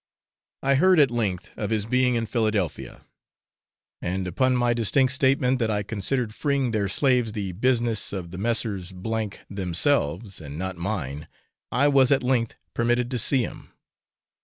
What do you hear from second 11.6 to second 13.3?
I was at length permitted to